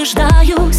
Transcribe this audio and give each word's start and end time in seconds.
предупреждаю. 0.00 0.69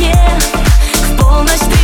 мне 0.00 0.14
в 0.94 1.16
полночь 1.18 1.79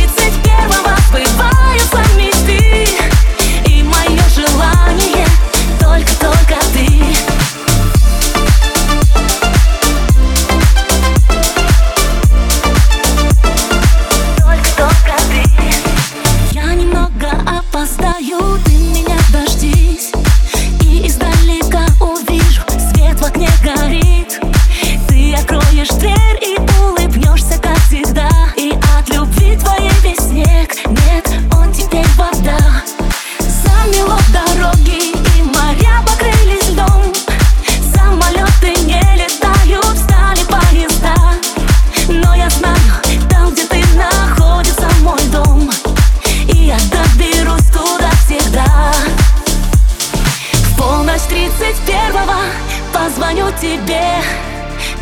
тебе. 53.61 54.21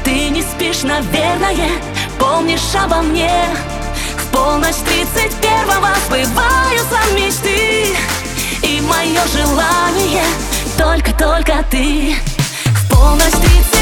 Ты 0.03 0.29
не 0.29 0.41
спишь, 0.41 0.83
наверное 0.83 1.69
Помнишь 2.19 2.75
обо 2.75 3.01
мне. 3.01 3.31
В 4.17 4.31
полночь 4.31 4.75
тридцать 4.85 5.35
первого 5.41 5.89
Сбываются 6.05 6.99
мечты. 7.15 7.95
И 8.61 8.81
мое 8.81 9.21
желание 9.27 10.25
Только-только 10.77 11.63
ты. 11.69 12.15
В 12.65 12.89
полночь 12.89 13.31
тридцать 13.31 13.74